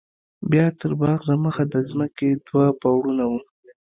بيا 0.51 0.65
تر 0.79 0.91
باغ 1.01 1.19
د 1.29 1.31
مخه 1.43 1.63
د 1.73 1.75
ځمکې 1.89 2.29
دوه 2.47 2.65
پوړونه 2.81 3.23
وو. 3.29 3.39